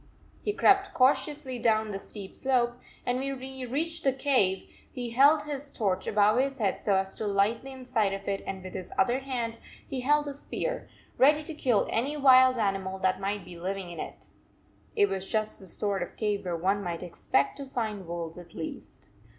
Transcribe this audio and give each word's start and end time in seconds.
121 0.45 0.45
He 0.45 0.57
crept 0.57 0.93
cautiously 0.95 1.59
down 1.59 1.91
the 1.91 1.99
steep 1.99 2.35
slope, 2.35 2.75
and 3.05 3.19
when 3.19 3.39
he 3.39 3.67
reached 3.67 4.03
the 4.03 4.11
cave, 4.11 4.67
he 4.91 5.11
held 5.11 5.43
his 5.43 5.69
torch 5.69 6.07
above 6.07 6.39
his 6.39 6.57
head 6.57 6.81
so 6.81 6.95
as 6.95 7.13
to 7.13 7.27
light 7.27 7.61
the 7.61 7.69
in 7.69 7.85
side 7.85 8.11
of 8.11 8.27
it, 8.27 8.41
and 8.47 8.63
with 8.63 8.73
his 8.73 8.91
other 8.97 9.19
hand 9.19 9.59
he 9.87 9.99
held 10.01 10.25
his 10.25 10.39
spear, 10.39 10.89
ready 11.19 11.43
to 11.43 11.53
kill 11.53 11.85
any 11.91 12.17
wild 12.17 12.57
animal 12.57 12.97
that 12.97 13.17
122 13.19 13.21
might 13.21 13.45
be 13.45 13.59
living 13.59 13.91
in 13.91 13.99
it. 13.99 14.27
It 14.95 15.07
was 15.07 15.31
just 15.31 15.59
the 15.59 15.67
sort 15.67 16.01
of 16.01 16.17
cave 16.17 16.45
where 16.45 16.57
one 16.57 16.83
might 16.83 17.03
expect 17.03 17.57
to 17.57 17.65
find 17.67 18.07
wolves 18.07 18.39
at 18.39 18.55
least. 18.55 19.07